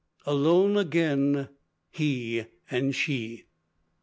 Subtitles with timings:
[0.25, 1.47] alone again
[1.91, 3.43] he and she!"